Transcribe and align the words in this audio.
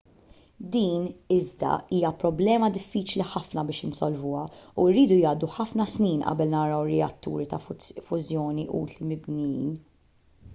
din 0.75 1.01
iżda 1.33 1.73
hija 1.97 2.09
problema 2.23 2.69
diffiċli 2.77 3.27
ħafna 3.33 3.65
biex 3.67 3.85
insolvuha 3.89 4.45
u 4.85 4.87
jridu 4.93 5.19
jgħaddu 5.19 5.51
ħafna 5.57 5.87
snin 5.93 6.25
qabel 6.29 6.51
naraw 6.55 6.83
reatturi 6.89 7.47
ta' 7.53 7.63
fużjoni 8.09 8.65
utli 8.81 9.11
mibnijin 9.13 9.71